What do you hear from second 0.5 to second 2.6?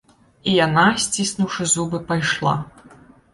яна, сціснуўшы зубы, пайшла.